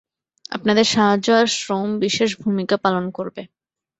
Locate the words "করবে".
3.11-3.41